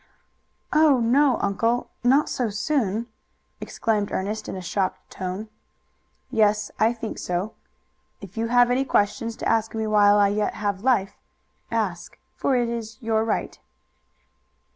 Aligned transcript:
"Oh, 0.73 0.99
no, 0.99 1.37
uncle, 1.41 1.91
not 2.03 2.27
so 2.27 2.49
soon!" 2.49 3.05
exclaimed 3.59 4.11
Ernest 4.11 4.49
in 4.49 4.55
a 4.55 4.59
shocked 4.61 5.11
tone. 5.11 5.47
"Yes, 6.31 6.71
I 6.79 6.91
think 6.91 7.19
so. 7.19 7.53
If 8.19 8.35
you 8.35 8.47
have 8.47 8.71
any 8.71 8.83
questions 8.83 9.35
to 9.35 9.47
ask 9.47 9.75
me 9.75 9.85
while 9.85 10.17
I 10.17 10.29
yet 10.29 10.55
have 10.55 10.81
life, 10.81 11.17
ask, 11.69 12.17
for 12.35 12.55
it 12.55 12.67
is 12.67 12.97
your 12.99 13.23
right." 13.23 13.59